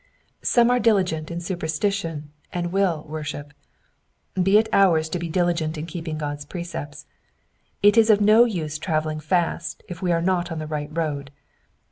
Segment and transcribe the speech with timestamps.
[0.41, 3.53] Some are diligent in superstition and will worship;
[4.33, 7.05] be it ours to be diligent in keepmg God's precepts.
[7.83, 11.29] It is of no use travelling fast if we are not in the right road.